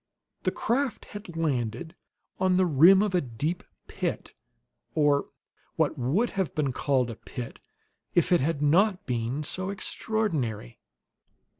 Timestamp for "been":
6.55-6.71, 9.05-9.43